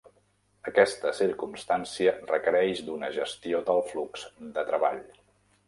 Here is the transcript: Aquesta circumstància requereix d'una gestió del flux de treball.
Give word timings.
Aquesta 0.69 1.11
circumstància 1.17 2.15
requereix 2.33 2.83
d'una 2.89 3.13
gestió 3.21 3.63
del 3.71 3.85
flux 3.93 4.27
de 4.59 4.69
treball. 4.75 5.03